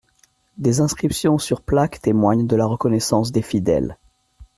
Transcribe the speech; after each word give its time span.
Des 0.57 0.81
inscriptions 0.81 1.37
sur 1.37 1.61
plaques 1.61 2.01
témoignent 2.01 2.47
de 2.47 2.55
la 2.55 2.65
reconnaissance 2.65 3.31
des 3.31 3.43
fidèles. 3.43 3.99